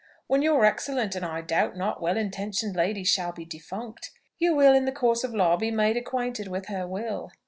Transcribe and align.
When 0.25 0.41
your 0.41 0.65
excellent 0.65 1.15
and, 1.15 1.23
I 1.23 1.41
doubt 1.41 1.77
not, 1.77 2.01
well 2.01 2.17
intentioned 2.17 2.75
lady 2.75 3.03
shall 3.03 3.31
be 3.31 3.45
defunct, 3.45 4.09
you 4.39 4.55
will 4.55 4.73
in 4.73 4.85
the 4.85 4.91
course 4.91 5.23
of 5.23 5.35
law 5.35 5.57
be 5.57 5.69
made 5.69 5.95
acquainted 5.95 6.47
with 6.47 6.69
her 6.69 6.87
will. 6.87 7.29